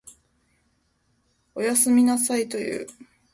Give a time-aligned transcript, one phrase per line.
[1.53, 2.87] おやすみなさいと言う。